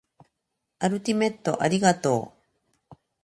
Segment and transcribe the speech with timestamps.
[0.79, 2.33] アルティメットありがと
[2.91, 2.97] う